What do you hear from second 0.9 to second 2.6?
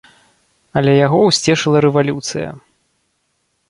яго ўсцешыла рэвалюцыя.